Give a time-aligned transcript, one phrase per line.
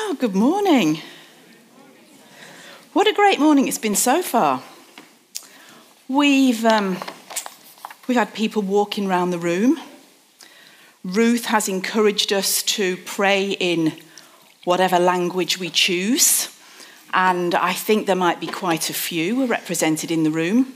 [0.00, 1.02] Oh, good morning.
[2.92, 4.62] What a great morning it's been so far.
[6.06, 6.98] We've, um,
[8.06, 9.80] we've had people walking around the room.
[11.02, 13.92] Ruth has encouraged us to pray in
[14.62, 16.56] whatever language we choose.
[17.12, 20.74] And I think there might be quite a few represented in the room.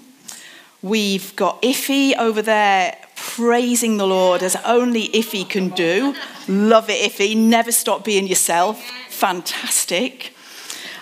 [0.82, 2.98] We've got Iffy over there
[3.36, 6.14] praising the Lord as only Iffy can do.
[6.46, 7.34] Love it, Iffy.
[7.34, 8.82] Never stop being yourself.
[9.08, 10.34] Fantastic.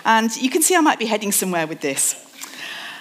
[0.05, 2.15] And you can see I might be heading somewhere with this.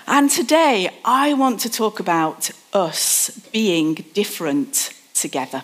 [0.09, 5.63] And today I want to talk about us being different together.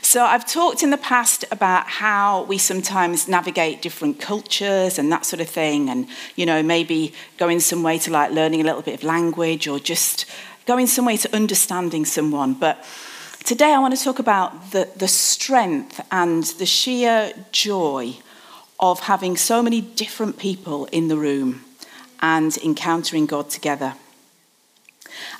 [0.00, 5.26] So, I've talked in the past about how we sometimes navigate different cultures and that
[5.26, 8.80] sort of thing, and, you know, maybe going some way to like learning a little
[8.80, 10.24] bit of language or just
[10.66, 12.52] going some way to understanding someone.
[12.52, 12.84] But
[13.44, 18.16] today I want to talk about the, the strength and the sheer joy
[18.80, 21.64] of having so many different people in the room
[22.20, 23.94] and encountering God together.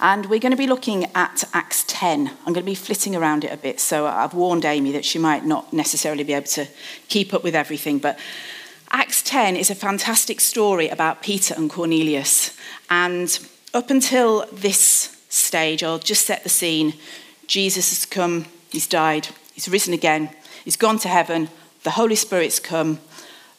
[0.01, 2.29] And we're going to be looking at Acts 10.
[2.29, 5.19] I'm going to be flitting around it a bit, so I've warned Amy that she
[5.19, 6.69] might not necessarily be able to
[7.09, 7.99] keep up with everything.
[7.99, 8.19] But
[8.91, 12.57] Acts 10 is a fantastic story about Peter and Cornelius.
[12.89, 13.39] And
[13.75, 16.95] up until this stage, I'll just set the scene.
[17.47, 20.31] Jesus has come, he's died, he's risen again,
[20.65, 21.49] he's gone to heaven,
[21.85, 22.99] the Holy Spirit's come,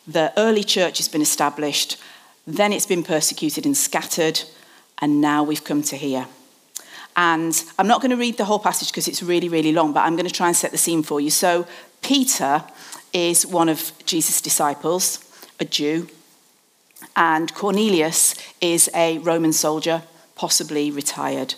[0.05, 1.97] the early church has been established,
[2.45, 4.41] then it's been persecuted and scattered,
[4.99, 6.27] and now we've come to here.
[7.15, 10.01] And I'm not going to read the whole passage because it's really, really long, but
[10.01, 11.29] I'm going to try and set the scene for you.
[11.29, 11.67] So,
[12.01, 12.63] Peter
[13.11, 15.19] is one of Jesus' disciples,
[15.59, 16.07] a Jew,
[17.15, 20.03] and Cornelius is a Roman soldier,
[20.35, 21.55] possibly retired,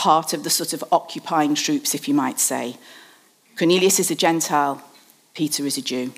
[0.00, 2.74] part of the sort of occupying troops, if you might say.
[3.58, 4.82] Cornelius is a Gentile,
[5.34, 6.10] Peter is a Jew.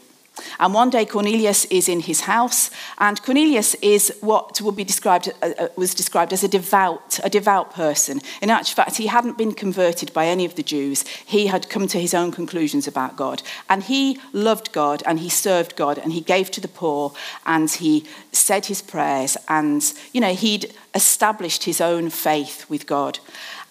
[0.60, 5.32] And one day Cornelius is in his house, and Cornelius is what would be described
[5.42, 8.20] uh, uh, was described as a devout, a devout person.
[8.40, 11.04] In actual fact, he hadn't been converted by any of the Jews.
[11.26, 15.28] He had come to his own conclusions about God, and he loved God, and he
[15.28, 17.12] served God, and he gave to the poor,
[17.44, 23.18] and he said his prayers, and you know he'd established his own faith with God.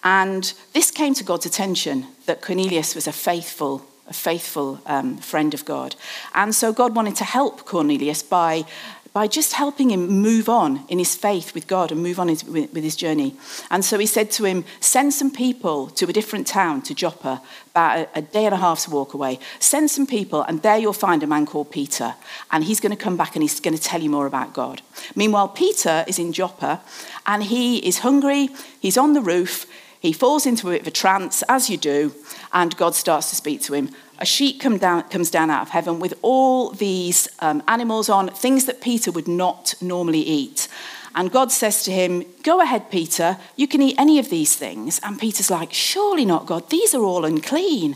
[0.04, 5.54] And this came to God's attention that Cornelius was a faithful a faithful um, friend
[5.54, 5.96] of God.
[6.36, 8.66] And so God wanted to help Cornelius by,
[9.14, 12.44] by just helping him move on in his faith with God and move on his,
[12.44, 13.36] with, with his journey.
[13.70, 17.42] And so he said to him, Send some people to a different town, to Joppa,
[17.72, 19.40] about a, a day and a half's walk away.
[19.60, 22.16] Send some people, and there you'll find a man called Peter.
[22.52, 24.82] And he's going to come back and he's going to tell you more about God.
[25.16, 26.82] Meanwhile, Peter is in Joppa
[27.26, 28.50] and he is hungry,
[28.82, 29.68] he's on the roof.
[30.02, 32.16] He falls into a bit of a trance, as you do,
[32.52, 33.92] and God starts to speak to him.
[34.18, 38.30] A sheep come down, comes down out of heaven with all these um, animals on,
[38.30, 40.68] things that Peter would not normally eat.
[41.14, 45.00] And God says to him, Go ahead, Peter, you can eat any of these things.
[45.04, 47.96] And Peter's like, Surely not, God, these are all unclean.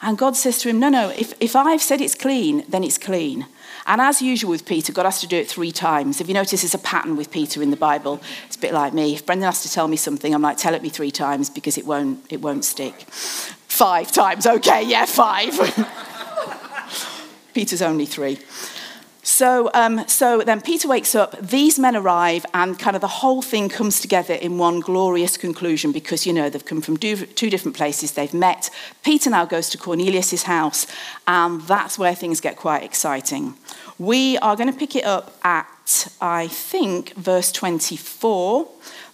[0.00, 2.98] And God says to him, No, no, if, if I've said it's clean, then it's
[2.98, 3.46] clean.
[3.86, 6.20] And as usual with Peter, God has to do it three times.
[6.20, 8.20] If you notice, there's a pattern with Peter in the Bible.
[8.46, 9.14] It's a bit like me.
[9.14, 11.76] If Brendan has to tell me something, I'm like, tell it me three times because
[11.76, 12.94] it won't, it won't stick.
[13.02, 15.52] Five times, okay, yeah, five.
[17.54, 18.38] Peter's only three.
[19.24, 23.40] So, um, so then Peter wakes up, these men arrive, and kind of the whole
[23.40, 27.74] thing comes together in one glorious conclusion because, you know, they've come from two different
[27.74, 28.68] places, they've met.
[29.02, 30.86] Peter now goes to Cornelius' house,
[31.26, 33.54] and that's where things get quite exciting.
[33.98, 38.68] We are going to pick it up at, I think, verse 24,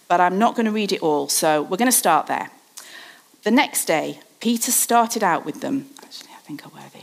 [0.09, 2.50] but I'm not going to read it all, so we're going to start there.
[3.44, 5.91] The next day, Peter started out with them.
[6.03, 7.00] Actually, I think I'll wear these.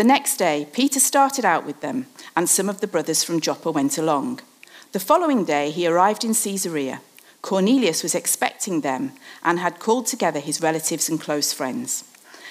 [0.00, 3.70] The next day, Peter started out with them, and some of the brothers from Joppa
[3.70, 4.40] went along.
[4.92, 7.02] The following day, he arrived in Caesarea.
[7.42, 9.12] Cornelius was expecting them
[9.44, 12.04] and had called together his relatives and close friends.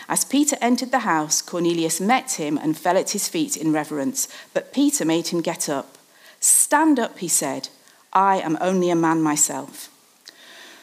[0.08, 4.28] As Peter entered the house, Cornelius met him and fell at his feet in reverence,
[4.54, 5.98] but Peter made him get up.
[6.40, 7.70] Stand up, he said.
[8.14, 9.90] I am only a man myself.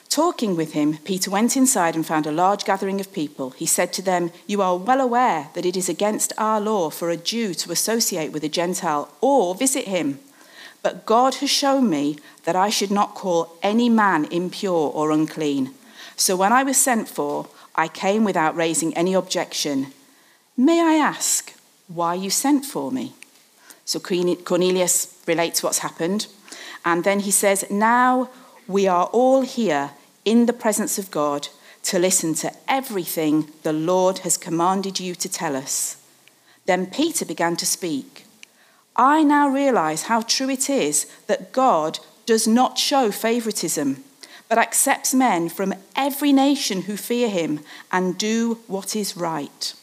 [0.09, 3.51] Talking with him, Peter went inside and found a large gathering of people.
[3.51, 7.11] He said to them, You are well aware that it is against our law for
[7.11, 10.21] a Jew to associate with a Gentile or visit him.
[10.83, 15.75] But God has shown me that I should not call any man impure or unclean.
[16.17, 19.89] So when I was sent for, I came without raising any objection.
[20.57, 21.53] May I ask
[21.89, 23.15] why you sent for me?
[23.85, 26.27] So Cornelius relates what's happened.
[26.85, 28.31] And then he says, Now
[28.67, 29.93] we are all here
[30.25, 31.49] in the presence of God
[31.85, 36.03] to listen to everything the Lord has commanded you to tell us.
[36.67, 38.25] Then Peter began to speak.
[38.97, 44.03] I now realize how true it is that God does not show favoritism,
[44.49, 47.61] but accepts men from every nation who fear him
[47.93, 49.75] and do what is right.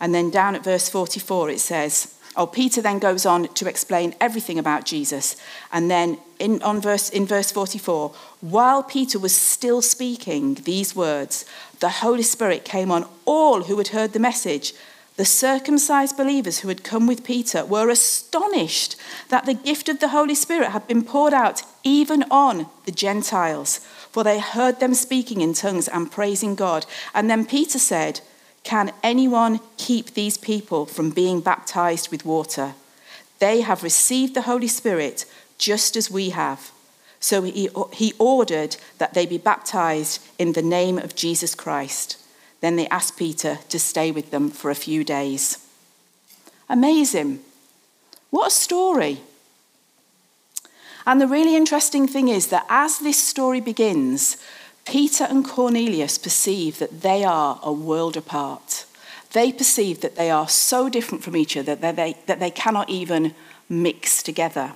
[0.00, 4.14] And then down at verse 44, it says, Oh, Peter then goes on to explain
[4.20, 5.34] everything about Jesus.
[5.72, 11.44] And then in, on verse, in verse 44, while Peter was still speaking these words,
[11.80, 14.72] the Holy Spirit came on all who had heard the message.
[15.16, 18.94] The circumcised believers who had come with Peter were astonished
[19.30, 23.78] that the gift of the Holy Spirit had been poured out even on the Gentiles,
[24.12, 26.86] for they heard them speaking in tongues and praising God.
[27.14, 28.20] And then Peter said,
[28.68, 32.74] Can anyone keep these people from being baptized with water?
[33.38, 35.24] They have received the Holy Spirit
[35.56, 36.70] just as we have.
[37.18, 42.18] So he, he ordered that they be baptized in the name of Jesus Christ.
[42.60, 45.66] Then they asked Peter to stay with them for a few days.
[46.68, 47.40] Amazing.
[48.28, 49.22] What a story.
[51.06, 54.36] And the really interesting thing is that as this story begins,
[54.88, 58.86] Peter and Cornelius perceive that they are a world apart.
[59.32, 62.88] They perceive that they are so different from each other that they, that they cannot
[62.88, 63.34] even
[63.68, 64.72] mix together.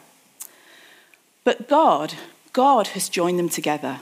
[1.45, 2.13] But God,
[2.53, 4.01] God has joined them together.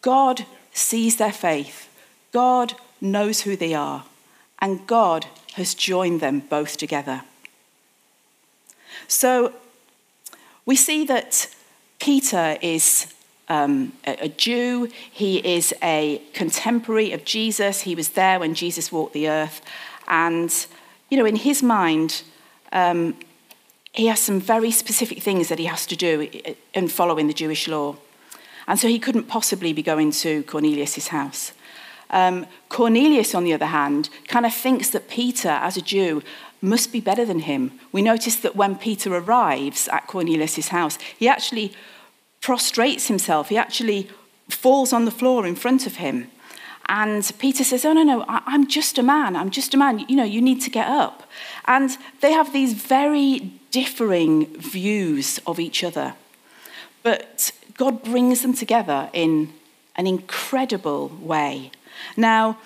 [0.00, 1.90] God sees their faith.
[2.32, 4.04] God knows who they are,
[4.60, 7.20] and God has joined them both together.
[9.08, 9.52] So
[10.64, 11.54] we see that
[11.98, 13.13] Peter is
[13.48, 19.12] um, a, Jew, he is a contemporary of Jesus, he was there when Jesus walked
[19.12, 19.60] the earth,
[20.08, 20.66] and
[21.10, 22.22] you know, in his mind,
[22.72, 23.16] um,
[23.92, 26.28] he has some very specific things that he has to do
[26.72, 27.96] in following the Jewish law.
[28.66, 31.52] And so he couldn't possibly be going to Cornelius' house.
[32.10, 36.22] Um, Cornelius, on the other hand, kind of thinks that Peter, as a Jew,
[36.60, 37.78] must be better than him.
[37.92, 41.72] We notice that when Peter arrives at Cornelius' house, he actually
[42.44, 44.06] prostrates himself, he actually
[44.50, 46.30] falls on the floor in front of him.
[46.86, 49.34] And Peter says, Oh, no, no, I'm just a man.
[49.34, 50.00] I'm just a man.
[50.00, 51.22] You know, you need to get up.
[51.64, 56.16] And they have these very differing views of each other.
[57.02, 59.54] But God brings them together in
[59.96, 61.70] an incredible way.
[62.14, 62.58] Now,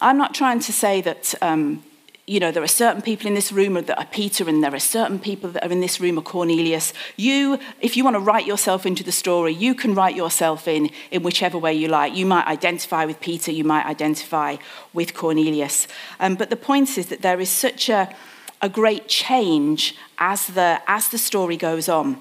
[0.00, 1.84] I'm not trying to say that, um,
[2.28, 4.78] you know, there are certain people in this room that are Peter and there are
[4.78, 6.92] certain people that are in this room are Cornelius.
[7.16, 10.90] You, if you want to write yourself into the story, you can write yourself in
[11.10, 12.14] in whichever way you like.
[12.14, 14.56] You might identify with Peter, you might identify
[14.92, 15.88] with Cornelius.
[16.20, 18.14] Um, but the point is that there is such a,
[18.60, 22.20] a great change as the, as the story goes on.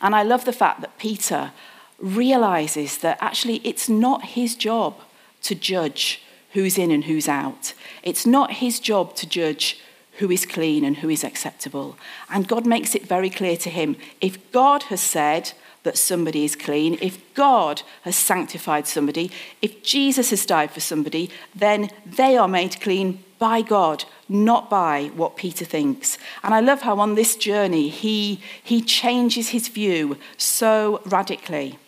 [0.00, 1.52] And I love the fact that Peter
[2.00, 4.96] realizes that actually it's not his job
[5.42, 6.22] to judge
[6.56, 7.74] who's in and who's out.
[8.02, 9.78] It's not his job to judge
[10.12, 11.98] who is clean and who is acceptable.
[12.30, 16.56] And God makes it very clear to him if God has said that somebody is
[16.56, 19.30] clean, if God has sanctified somebody,
[19.60, 25.10] if Jesus has died for somebody, then they are made clean by God, not by
[25.14, 26.16] what Peter thinks.
[26.42, 31.78] And I love how on this journey he, he changes his view so radically.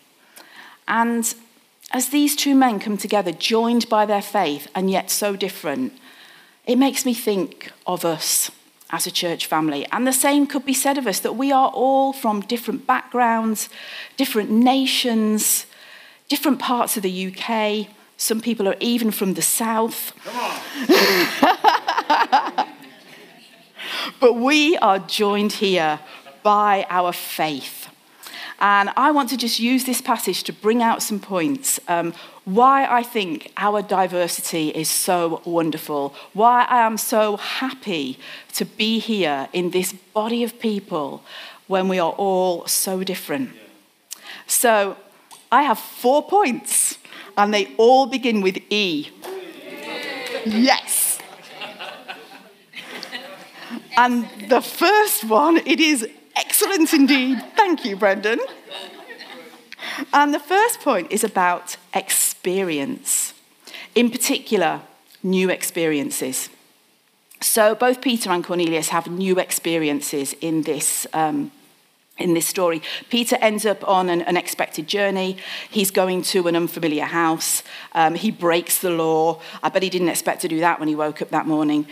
[0.87, 1.35] And
[1.91, 5.95] as these two men come together, joined by their faith and yet so different,
[6.67, 8.51] it makes me think of us
[8.91, 9.87] as a church family.
[9.91, 13.69] And the same could be said of us that we are all from different backgrounds,
[14.17, 15.67] different nations,
[16.29, 17.89] different parts of the UK.
[18.17, 20.13] Some people are even from the south.
[24.21, 26.01] but we are joined here
[26.43, 27.89] by our faith.
[28.61, 31.79] And I want to just use this passage to bring out some points.
[31.87, 32.13] Um,
[32.45, 38.19] why I think our diversity is so wonderful, why I am so happy
[38.55, 41.23] to be here in this body of people
[41.69, 43.51] when we are all so different.
[44.47, 44.97] So
[45.53, 46.99] I have four points,
[47.37, 49.11] and they all begin with E.
[50.45, 51.19] Yes.
[53.97, 57.43] And the first one, it is Excellent indeed.
[57.57, 58.39] Thank you, Brendan.
[60.13, 63.35] And the first point is about experience,
[63.95, 64.83] in particular,
[65.23, 66.49] new experiences.
[67.41, 71.07] So both Peter and Cornelius have new experiences in this.
[71.13, 71.51] Um,
[72.19, 75.37] in this story, Peter ends up on an unexpected journey.
[75.71, 77.63] He's going to an unfamiliar house.
[77.93, 79.41] Um, he breaks the law.
[79.63, 81.87] I bet he didn't expect to do that when he woke up that morning.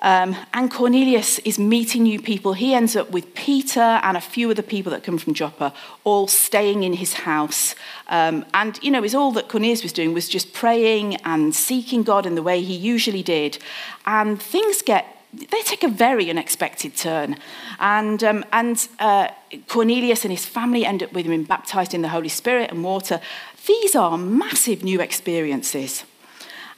[0.00, 2.52] Um, and Cornelius is meeting new people.
[2.52, 5.72] He ends up with Peter and a few other people that come from Joppa,
[6.02, 7.74] all staying in his house.
[8.08, 12.02] Um, and, you know, it's all that Cornelius was doing was just praying and seeking
[12.02, 13.58] God in the way he usually did.
[14.04, 15.06] And things get
[15.50, 17.36] they take a very unexpected turn.
[17.80, 19.28] And, um, and uh,
[19.68, 23.20] Cornelius and his family end up with him baptized in the Holy Spirit and water.
[23.66, 26.04] These are massive new experiences.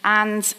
[0.05, 0.55] And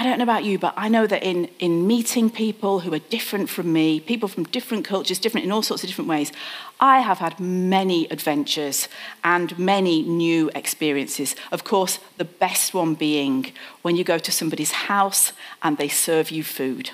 [0.00, 3.00] I don't know about you, but I know that in, in meeting people who are
[3.00, 6.30] different from me, people from different cultures, different in all sorts of different ways,
[6.78, 8.88] I have had many adventures
[9.24, 11.34] and many new experiences.
[11.50, 13.52] Of course, the best one being
[13.82, 15.32] when you go to somebody's house
[15.64, 16.90] and they serve you food.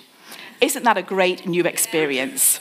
[0.63, 2.59] Isn't that a great new experience?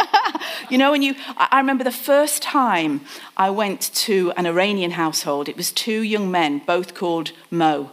[0.70, 3.00] you know, when you, I remember the first time
[3.36, 7.90] I went to an Iranian household, it was two young men, both called Mo.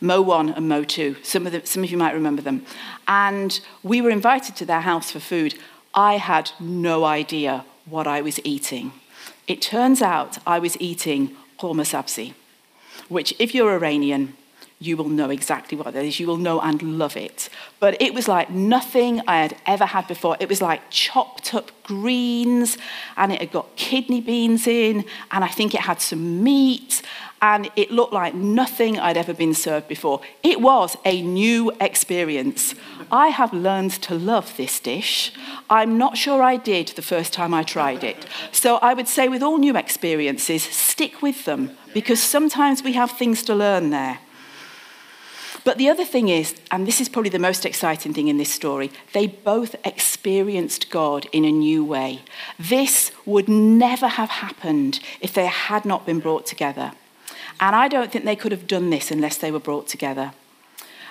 [0.00, 1.16] Mo 1 and Mo 2.
[1.22, 2.64] Some of, the, some of you might remember them.
[3.06, 5.58] And we were invited to their house for food.
[5.94, 8.92] I had no idea what I was eating.
[9.46, 12.34] It turns out I was eating ghormeh sabzi,
[13.08, 14.34] which, if you're Iranian,
[14.80, 16.20] you will know exactly what that is.
[16.20, 17.48] You will know and love it.
[17.80, 20.36] But it was like nothing I had ever had before.
[20.38, 22.78] It was like chopped up greens,
[23.16, 27.02] and it had got kidney beans in, and I think it had some meat,
[27.40, 30.20] and it looked like nothing I'd ever been served before.
[30.42, 32.74] It was a new experience.
[33.10, 35.32] I have learned to love this dish.
[35.70, 38.26] I'm not sure I did the first time I tried it.
[38.52, 43.12] So I would say, with all new experiences, stick with them because sometimes we have
[43.12, 44.18] things to learn there.
[45.64, 48.52] But the other thing is, and this is probably the most exciting thing in this
[48.52, 52.22] story, they both experienced God in a new way.
[52.58, 56.92] This would never have happened if they had not been brought together.
[57.60, 60.32] And I don't think they could have done this unless they were brought together.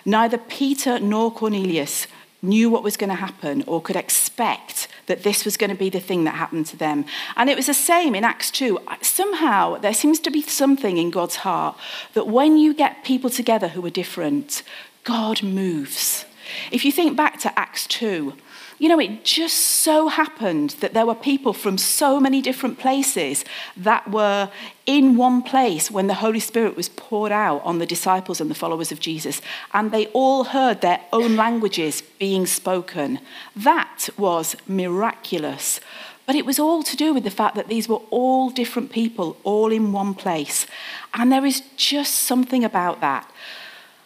[0.06, 2.08] Neither Peter nor Cornelius
[2.42, 5.90] knew what was going to happen or could expect that this was going to be
[5.90, 7.06] the thing that happened to them.
[7.36, 8.80] And it was the same in Acts 2.
[9.02, 11.78] Somehow, there seems to be something in God's heart
[12.14, 14.64] that when you get people together who are different,
[15.04, 16.26] God moves.
[16.72, 18.34] If you think back to Acts 2,
[18.80, 23.44] you know, it just so happened that there were people from so many different places
[23.76, 24.52] that were
[24.86, 28.56] in one place when the Holy Spirit was poured out on the disciples and the
[28.56, 29.42] followers of Jesus,
[29.74, 33.20] and they all heard their own languages being spoken.
[33.56, 35.80] That was miraculous.
[36.28, 39.38] But it was all to do with the fact that these were all different people,
[39.44, 40.68] all in one place.
[41.14, 43.32] And there is just something about that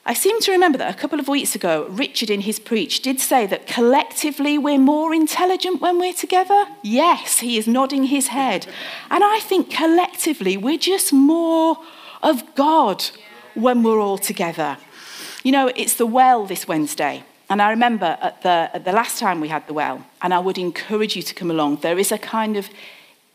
[0.03, 3.19] I seem to remember that a couple of weeks ago, Richard in his preach did
[3.19, 6.65] say that collectively we're more intelligent when we're together.
[6.81, 8.65] Yes, he is nodding his head.
[9.11, 11.77] And I think collectively we're just more
[12.23, 13.05] of God
[13.53, 14.77] when we're all together.
[15.43, 17.23] You know, it's the well this Wednesday.
[17.47, 20.39] And I remember at the, at the last time we had the well, and I
[20.39, 22.69] would encourage you to come along, there is a kind of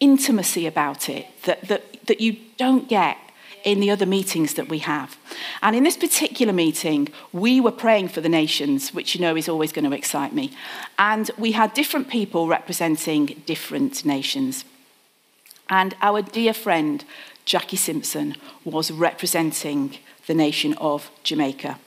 [0.01, 3.19] intimacy about it that, that, that you don't get
[3.67, 5.19] in the other meetings that we have.
[5.61, 9.49] And in this particular meeting, we were praying for the nations, which you know is
[9.49, 10.53] always going to excite me.
[11.01, 14.65] And we had different people representing different nations.
[15.69, 17.05] And our dear friend,
[17.45, 21.81] Jackie Simpson, was representing the nation of Jamaica.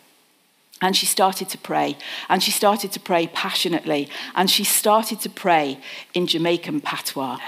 [0.82, 5.30] And she started to pray, and she started to pray passionately, and she started to
[5.30, 5.80] pray
[6.14, 7.40] in Jamaican patois.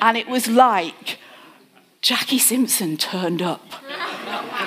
[0.00, 1.18] And it was like
[2.02, 3.64] Jackie Simpson turned up.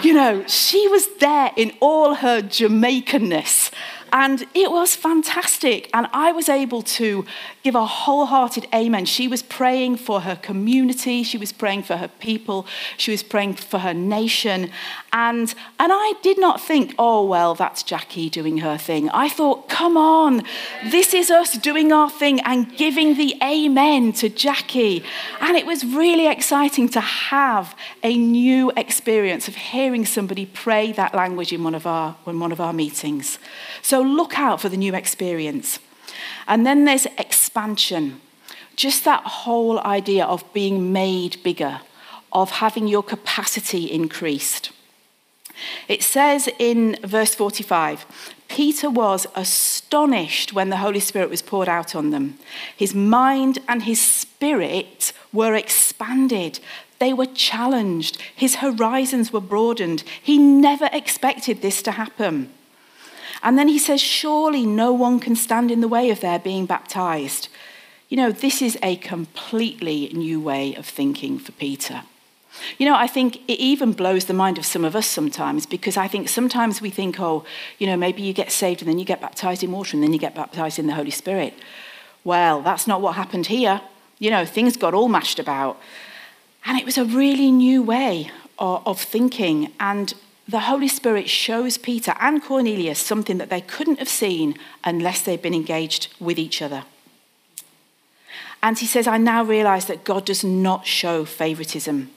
[0.01, 3.71] You know, she was there in all her Jamaicanness.
[4.15, 5.89] And it was fantastic.
[5.93, 7.25] And I was able to
[7.63, 9.03] give a wholehearted amen.
[9.03, 13.55] She was praying for her community, she was praying for her people, she was praying
[13.55, 14.71] for her nation.
[15.11, 19.09] And, and I did not think, oh, well, that's Jackie doing her thing.
[19.09, 20.43] I thought, come on,
[20.85, 25.03] this is us doing our thing and giving the amen to Jackie.
[25.41, 31.13] And it was really exciting to have a new experience of hearing somebody pray that
[31.13, 33.39] language in one of our, in one of our meetings.
[33.81, 35.79] So look out for the new experience.
[36.47, 38.21] And then there's expansion.
[38.75, 41.81] Just that whole idea of being made bigger,
[42.31, 44.71] of having your capacity increased.
[45.87, 48.05] It says in verse 45
[48.47, 52.37] Peter was astonished when the Holy Spirit was poured out on them.
[52.75, 56.59] His mind and his spirit were expanded.
[56.99, 58.21] They were challenged.
[58.35, 60.03] His horizons were broadened.
[60.21, 62.51] He never expected this to happen.
[63.45, 66.65] And then he says, Surely no one can stand in the way of their being
[66.65, 67.47] baptized.
[68.09, 72.01] You know, this is a completely new way of thinking for Peter.
[72.77, 75.97] You know, I think it even blows the mind of some of us sometimes because
[75.97, 77.45] I think sometimes we think, oh,
[77.77, 80.13] you know, maybe you get saved and then you get baptized in water and then
[80.13, 81.53] you get baptized in the Holy Spirit.
[82.23, 83.81] Well, that's not what happened here.
[84.19, 85.79] You know, things got all mashed about.
[86.65, 89.71] And it was a really new way of, thinking.
[89.79, 90.13] And
[90.47, 95.41] the Holy Spirit shows Peter and Cornelius something that they couldn't have seen unless they'd
[95.41, 96.83] been engaged with each other.
[98.61, 102.09] And he says, I now realize that God does not show favoritism.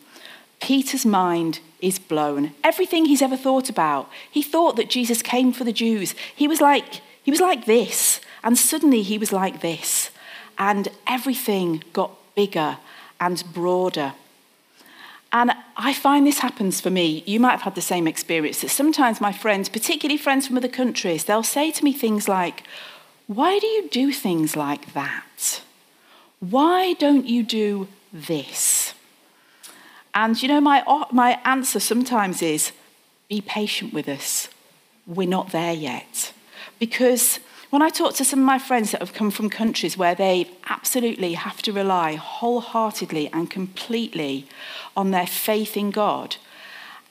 [0.60, 2.52] Peter's mind is blown.
[2.64, 6.14] Everything he's ever thought about, he thought that Jesus came for the Jews.
[6.34, 10.10] He was like, he was like this, and suddenly he was like this.
[10.58, 12.78] And everything got bigger
[13.20, 14.14] and broader.
[15.32, 17.22] And I find this happens for me.
[17.26, 20.68] You might have had the same experience that sometimes my friends, particularly friends from other
[20.68, 22.62] countries, they'll say to me things like,
[23.26, 25.60] Why do you do things like that?
[26.40, 28.94] Why don't you do this?
[30.14, 30.82] And you know, my,
[31.12, 32.72] my answer sometimes is
[33.28, 34.48] be patient with us.
[35.06, 36.32] We're not there yet.
[36.78, 37.40] Because
[37.70, 40.50] when I talk to some of my friends that have come from countries where they
[40.68, 44.46] absolutely have to rely wholeheartedly and completely
[44.96, 46.36] on their faith in God,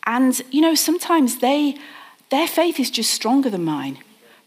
[0.06, 1.78] and you know, sometimes they,
[2.30, 4.00] their faith is just stronger than mine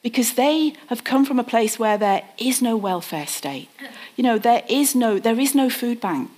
[0.03, 3.69] because they have come from a place where there is no welfare state.
[4.17, 6.31] You know, there is no, there is no food bank.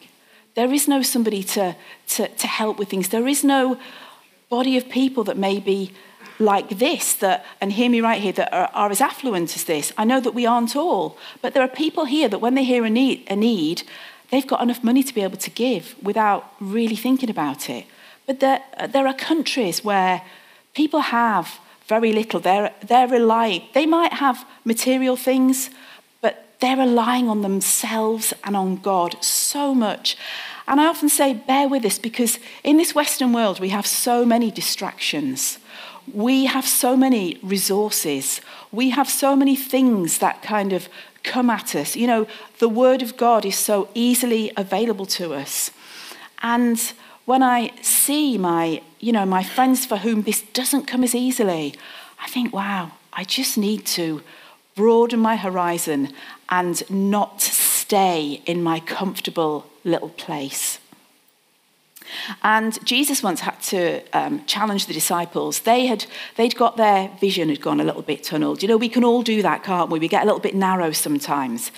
[0.55, 1.77] There is no somebody to,
[2.09, 3.09] to, to help with things.
[3.09, 3.79] There is no
[4.51, 5.93] body of people that may be
[6.43, 9.93] like this, that, and hear me right here, that are, are, as affluent as this.
[9.97, 12.85] I know that we aren't all, but there are people here that when they hear
[12.85, 13.83] a need, a need,
[14.31, 17.87] they've got enough money to be able to give without really thinking about it.
[18.27, 20.23] But there, there are countries where
[20.75, 22.41] people have very little.
[22.41, 25.71] They're, they're relying, they might have material things,
[26.21, 30.17] but they're relying on themselves and on God so much.
[30.67, 34.25] And I often say, bear with us because in this Western world, we have so
[34.25, 35.59] many distractions.
[36.13, 38.41] We have so many resources.
[38.71, 40.89] We have so many things that kind of
[41.23, 41.97] come at us.
[41.97, 42.27] You know,
[42.59, 45.71] the Word of God is so easily available to us.
[46.43, 46.81] And
[47.25, 51.75] when I see my, you know, my friends for whom this doesn't come as easily,
[52.21, 54.23] I think, wow, I just need to
[54.75, 56.13] broaden my horizon
[56.49, 60.79] and not stay in my comfortable little place.
[62.43, 65.61] And Jesus once had to um, challenge the disciples.
[65.61, 68.63] They had, they'd got their vision had gone a little bit tunneled.
[68.63, 69.99] You know, we can all do that, can't we?
[69.99, 71.71] We get a little bit narrow sometimes.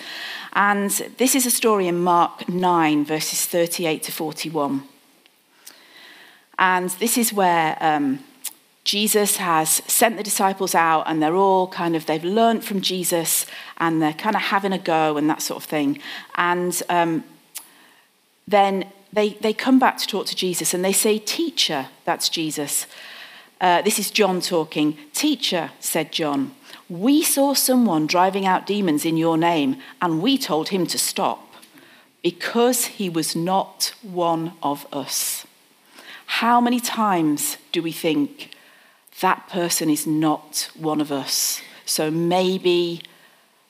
[0.53, 4.83] And this is a story in Mark 9, verses 38 to 41.
[6.57, 8.23] And this is where um,
[8.85, 13.45] Jesus has sent the disciples out and they're all kind of, they've learned from Jesus
[13.77, 15.99] and they're kind of having a go and that sort of thing.
[16.35, 17.23] And um,
[18.47, 18.85] then
[19.15, 22.85] they, they come back to talk to Jesus and they say, Teacher, that's Jesus.
[23.59, 24.97] Uh, this is John talking.
[25.13, 26.53] Teacher, said John,
[26.89, 31.53] we saw someone driving out demons in your name and we told him to stop
[32.21, 35.45] because he was not one of us.
[36.25, 38.51] How many times do we think,
[39.21, 41.61] that person is not one of us.
[41.85, 43.01] So maybe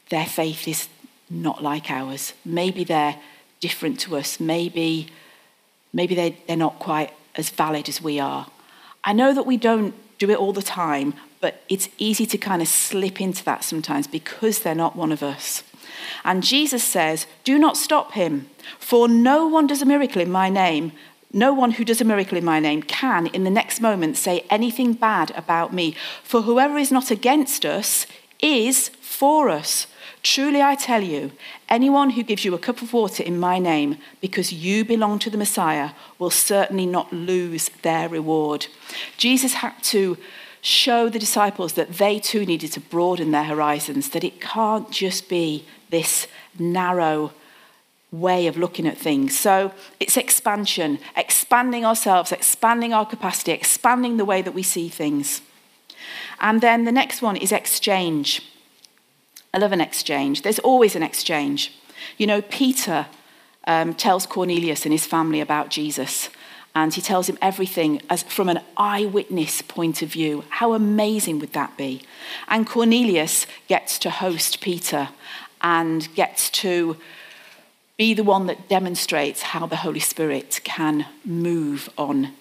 [0.09, 0.87] their faith is
[1.29, 2.33] not like ours.
[2.43, 3.17] Maybe they're
[3.59, 4.39] different to us.
[4.39, 5.07] Maybe,
[5.95, 8.45] maybe they, they're not quite as valid as we are.
[9.03, 12.61] I know that we don't do it all the time, but it's easy to kind
[12.61, 15.63] of slip into that sometimes because they're not one of us.
[16.23, 20.49] And Jesus says, Do not stop him, for no one does a miracle in my
[20.49, 20.91] name
[21.35, 24.45] no one who does a miracle in my name can, in the next moment, say
[24.49, 25.93] anything bad about me.
[26.23, 28.07] For whoever is not against us
[28.39, 29.87] is for us.
[30.21, 31.31] Truly, I tell you,
[31.69, 35.29] anyone who gives you a cup of water in my name because you belong to
[35.29, 38.67] the Messiah will certainly not lose their reward.
[39.17, 40.17] Jesus had to
[40.61, 45.29] show the disciples that they too needed to broaden their horizons, that it can't just
[45.29, 47.31] be this narrow
[48.11, 49.37] way of looking at things.
[49.37, 55.41] So it's expansion, expanding ourselves, expanding our capacity, expanding the way that we see things.
[56.39, 58.41] And then the next one is exchange.
[59.55, 60.41] I love an exchange.
[60.41, 61.71] There's always an exchange.
[62.17, 63.07] You know, Peter
[63.65, 66.29] um, tells Cornelius and his family about Jesus,
[66.75, 70.43] and he tells him everything as from an eyewitness point of view.
[70.49, 72.01] How amazing would that be?
[72.49, 75.07] And Cornelius gets to host Peter
[75.61, 76.97] and gets to
[77.95, 82.33] be the one that demonstrates how the Holy Spirit can move on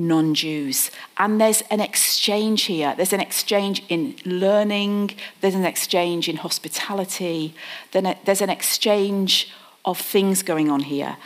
[0.00, 0.90] non Jews.
[1.16, 2.94] And there's an exchange here.
[2.96, 7.54] There's an exchange in learning, there's an exchange in hospitality,
[7.92, 9.52] there's an exchange
[9.84, 11.16] of things going on here.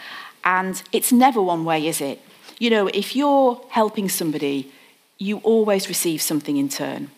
[0.45, 2.21] And it's never one way, is it?
[2.59, 4.73] you know, if you're helping somebody,
[5.19, 7.11] you always receive something in turn.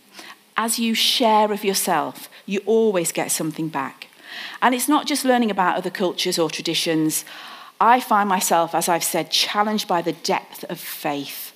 [0.56, 4.08] As you share of yourself, you always get something back.
[4.62, 7.24] And it's not just learning about other cultures or traditions.
[7.80, 11.52] I find myself, as I've said, challenged by the depth of faith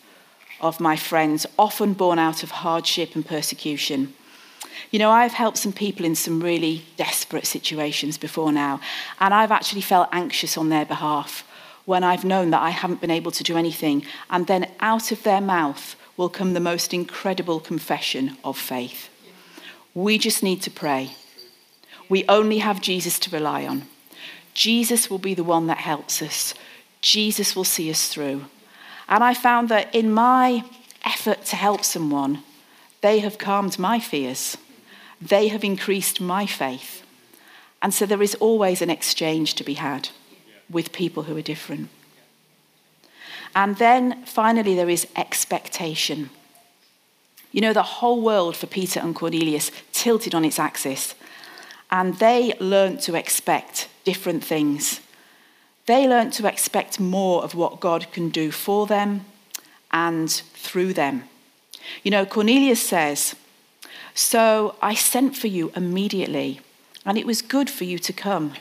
[0.61, 4.13] of my friends, often born out of hardship and persecution.
[4.91, 8.81] You know, I've helped some people in some really desperate situations before now,
[9.19, 11.47] and I've actually felt anxious on their behalf
[11.87, 15.23] when I've known that I haven't been able to do anything, and then out of
[15.23, 19.09] their mouth will come the most incredible confession of faith.
[19.95, 21.13] We just need to pray.
[22.09, 23.89] We only have Jesus to rely on.
[24.61, 26.53] Jesus will be the one that helps us.
[27.01, 28.45] Jesus will see us through.
[29.09, 30.65] And I found that in my
[31.03, 32.43] effort to help someone,
[33.01, 34.59] they have calmed my fears.
[35.19, 37.03] They have increased my faith.
[37.81, 40.11] And so there is always an exchange to be had
[40.69, 41.89] with people who are different.
[43.57, 46.29] And then finally, there is expectation.
[47.51, 51.15] You know, the whole world for Peter and Cornelius tilted on its axis,
[51.91, 55.01] and they learned to expect different things.
[55.87, 59.25] They learned to expect more of what God can do for them
[59.91, 61.25] and through them.
[62.03, 63.35] You know, Cornelius says,
[64.15, 66.61] So I sent for you immediately,
[67.05, 68.53] and it was good for you to come.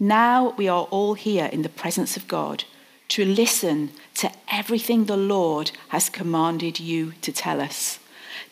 [0.00, 2.64] Now we are all here in the presence of God
[3.08, 7.98] to listen to everything the Lord has commanded you to tell us.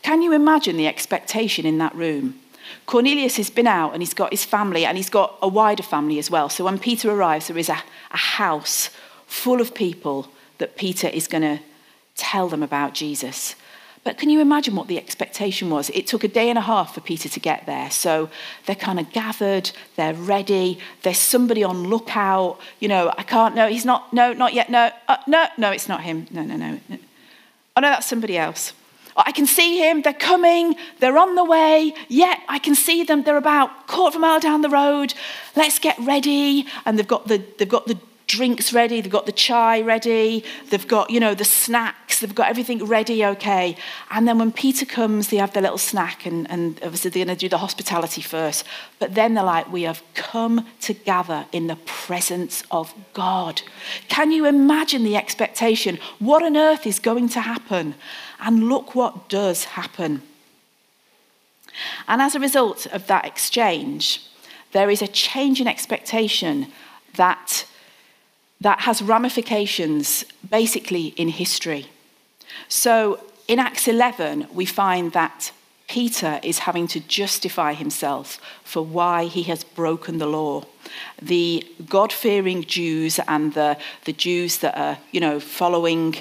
[0.03, 2.40] Can you imagine the expectation in that room?
[2.87, 6.18] Cornelius has been out and he's got his family and he's got a wider family
[6.18, 6.48] as well.
[6.48, 8.90] So when Peter arrives, there is a, a house
[9.27, 11.61] full of people that Peter is going to
[12.16, 13.57] tell them about Jesus.
[14.05, 15.88] But can you imagine what the expectation was?
[15.90, 17.90] It took a day and a half for Peter to get there.
[17.90, 18.29] So
[18.66, 22.61] they're kind of gathered, they're ready, there's somebody on lookout.
[22.81, 25.88] You know, I can't, no, he's not, no, not yet, no, uh, no, no, it's
[25.88, 26.27] not him.
[26.31, 26.79] No, no, no.
[27.77, 28.74] Oh, no, that's somebody else.
[29.16, 31.94] I can see him, they're coming, they're on the way.
[32.09, 35.14] Yeah, I can see them, they're about quarter of a mile down the road.
[35.55, 36.66] Let's get ready.
[36.85, 40.88] And they've got the, they've got the drinks ready, they've got the chai ready, they've
[40.88, 43.76] got, you know, the snacks, they've got everything ready, okay.
[44.10, 47.37] And then when Peter comes, they have their little snack, and, and obviously they're going
[47.37, 48.64] to do the hospitality first.
[48.98, 53.62] But then they're like, we have come to gather in the presence of God.
[54.08, 55.98] Can you imagine the expectation?
[56.18, 57.94] What on earth is going to happen?
[58.40, 60.22] And look what does happen.
[62.06, 64.22] And as a result of that exchange,
[64.72, 66.68] there is a change in expectation
[67.16, 67.66] that
[68.60, 71.86] that has ramifications basically in history.
[72.68, 75.52] So in Acts 11, we find that
[75.88, 80.64] Peter is having to justify himself for why he has broken the law.
[81.20, 86.16] The God fearing Jews and the, the Jews that are, you know, following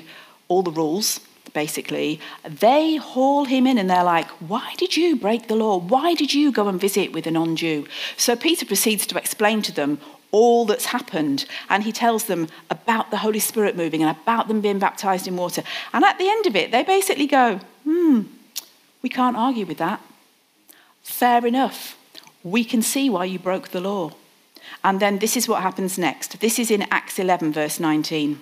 [0.49, 1.21] all the rules,
[1.53, 5.77] basically, they haul him in and they're like, Why did you break the law?
[5.77, 7.87] Why did you go and visit with a non Jew?
[8.17, 9.99] So Peter proceeds to explain to them
[10.33, 11.45] all that's happened.
[11.69, 15.37] And he tells them about the Holy Spirit moving and about them being baptized in
[15.37, 15.63] water.
[15.93, 18.23] And at the end of it, they basically go, hmm,
[19.01, 20.01] we can't argue with that.
[21.03, 21.97] Fair enough.
[22.43, 24.11] We can see why you broke the law.
[24.83, 26.41] And then this is what happens next.
[26.41, 28.39] This is in Acts 11, verse 19.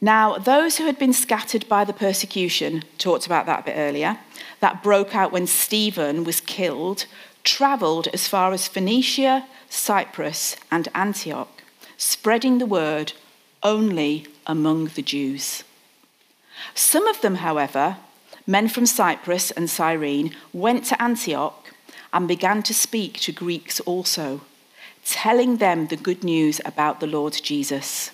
[0.00, 4.18] Now, those who had been scattered by the persecution, talked about that a bit earlier,
[4.60, 7.06] that broke out when Stephen was killed,
[7.48, 11.62] travelled as far as Phoenicia, Cyprus, and Antioch,
[11.96, 13.14] spreading the word
[13.62, 15.64] only among the Jews.
[16.74, 17.96] Some of them, however,
[18.46, 21.72] men from Cyprus and Cyrene, went to Antioch
[22.12, 24.42] and began to speak to Greeks also,
[25.04, 28.10] telling them the good news about the Lord Jesus.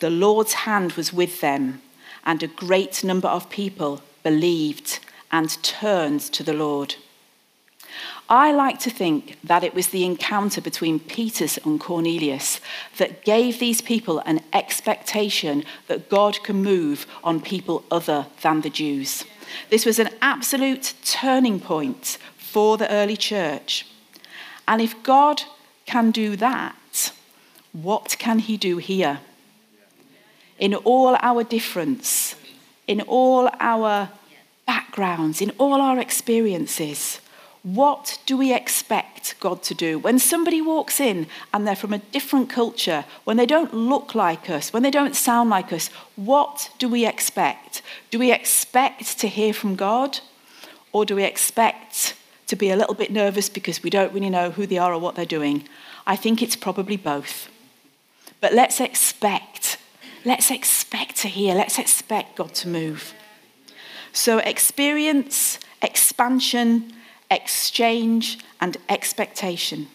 [0.00, 1.80] The Lord's hand was with them,
[2.24, 5.00] and a great number of people believed
[5.32, 6.96] and turned to the Lord.
[8.28, 12.60] I like to think that it was the encounter between Peter and Cornelius
[12.98, 18.70] that gave these people an expectation that God can move on people other than the
[18.70, 19.24] Jews.
[19.70, 23.86] This was an absolute turning point for the early church.
[24.66, 25.42] And if God
[25.86, 27.12] can do that,
[27.72, 29.20] what can he do here?
[30.58, 32.34] In all our difference,
[32.86, 34.10] in all our
[34.66, 37.20] backgrounds, in all our experiences,
[37.74, 39.98] what do we expect God to do?
[39.98, 44.48] When somebody walks in and they're from a different culture, when they don't look like
[44.48, 47.82] us, when they don't sound like us, what do we expect?
[48.10, 50.20] Do we expect to hear from God?
[50.92, 52.14] Or do we expect
[52.46, 54.98] to be a little bit nervous because we don't really know who they are or
[54.98, 55.68] what they're doing?
[56.06, 57.50] I think it's probably both.
[58.40, 59.78] But let's expect
[60.24, 63.14] let's expect to hear, let's expect God to move.
[64.12, 66.92] So, experience, expansion,
[67.30, 69.88] exchange, and expectation.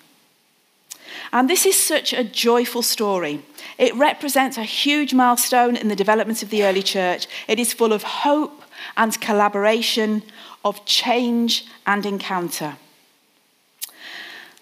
[1.31, 3.41] And this is such a joyful story.
[3.77, 7.27] It represents a huge milestone in the development of the early church.
[7.47, 8.61] It is full of hope
[8.97, 10.23] and collaboration,
[10.63, 12.77] of change and encounter.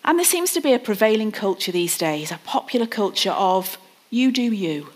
[0.04, 3.78] And there seems to be a prevailing culture these days, a popular culture of
[4.10, 4.90] you do you.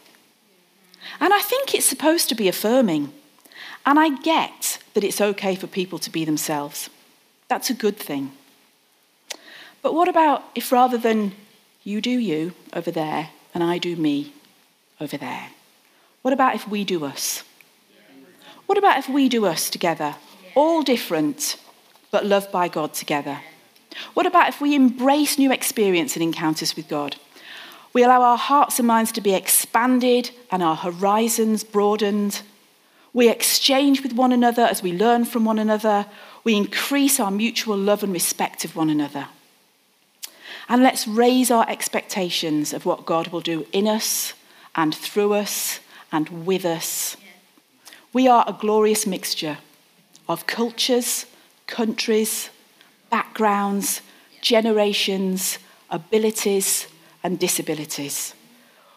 [1.20, 3.14] And I think it's supposed to be affirming.
[3.86, 6.90] And I get that it's okay for people to be themselves.
[7.48, 8.32] That's a good thing.
[9.82, 11.34] But what about if rather than
[11.84, 14.34] you do you over there and I do me
[15.00, 15.50] over there?
[16.22, 17.44] What about if we do us?
[18.66, 20.16] What about if we do us together,
[20.56, 21.58] all different,
[22.10, 23.42] but loved by God together?
[24.16, 27.18] What about if we embrace new experience and encounters with God?
[27.94, 32.42] We allow our hearts and minds to be expanded and our horizons broadened.
[33.14, 36.08] We exchange with one another as we learn from one another.
[36.46, 39.28] We increase our mutual love and respect of one another.
[40.70, 44.34] And let's raise our expectations of what God will do in us
[44.76, 45.80] and through us
[46.12, 47.18] and with us.
[48.14, 49.58] We are a glorious mixture
[50.30, 51.26] of cultures,
[51.68, 52.50] countries,
[53.10, 54.02] backgrounds,
[54.42, 56.88] generations, abilities,
[57.24, 58.34] and disabilities.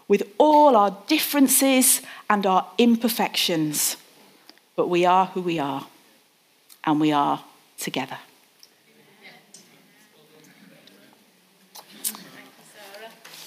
[0.07, 3.97] With all our differences and our imperfections,
[4.77, 5.87] but we are who we are,
[6.89, 7.45] and we are
[7.77, 8.17] together.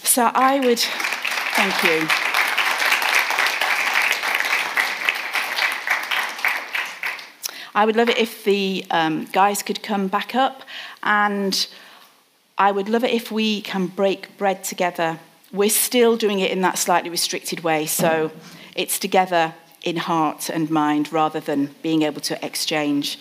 [0.03, 2.07] So I would, thank you.
[7.73, 10.61] I would love it if the um, guys could come back up,
[11.01, 11.67] and
[12.59, 15.19] I would love it if we can break bread together.
[15.51, 18.31] We're still doing it in that slightly restricted way, so
[18.75, 23.17] it's together in heart and mind rather than being able to exchange.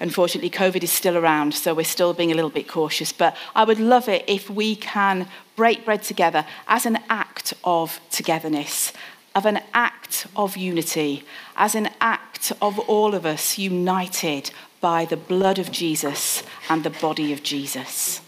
[0.00, 3.12] Unfortunately, COVID is still around, so we're still being a little bit cautious.
[3.12, 8.00] But I would love it if we can break bread together as an act of
[8.10, 8.92] togetherness,
[9.34, 11.24] of an act of unity,
[11.56, 16.90] as an act of all of us united by the blood of Jesus and the
[16.90, 18.20] body of Jesus.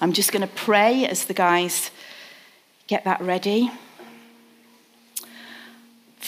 [0.00, 1.90] I'm just going to pray as the guys
[2.86, 3.70] get that ready.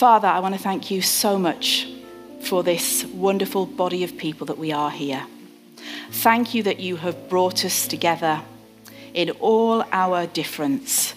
[0.03, 1.87] Father, I want to thank you so much
[2.41, 5.25] for this wonderful body of people that we are here.
[6.11, 8.43] Thank you that you have brought us together
[9.15, 11.15] in all our difference.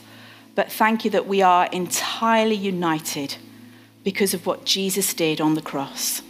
[0.54, 3.38] But thank you that we are entirely united
[4.04, 6.22] because of what Jesus did on the cross.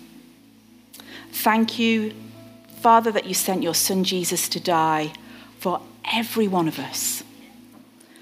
[1.33, 2.13] Thank you,
[2.79, 5.11] Father, that you sent your Son Jesus to die
[5.59, 5.81] for
[6.13, 7.21] every one of us.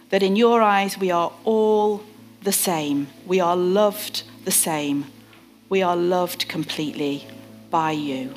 [0.10, 2.02] That in your eyes we are all
[2.44, 5.06] the same, we are loved the same,
[5.70, 7.28] we are loved completely
[7.70, 8.34] by you.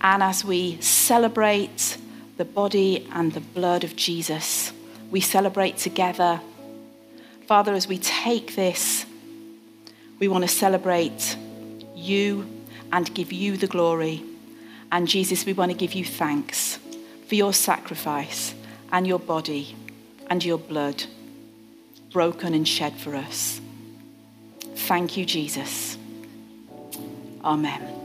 [0.00, 1.96] And as we celebrate
[2.36, 4.72] the body and the blood of Jesus,
[5.10, 6.40] we celebrate together.
[7.46, 9.06] Father, as we take this,
[10.18, 11.36] we want to celebrate
[11.94, 12.46] you
[12.92, 14.22] and give you the glory.
[14.92, 16.78] And Jesus, we want to give you thanks
[17.26, 18.54] for your sacrifice
[18.92, 19.76] and your body
[20.30, 21.04] and your blood
[22.12, 23.60] broken and shed for us.
[24.74, 25.96] Thank you, Jesus.
[27.44, 27.97] Amen.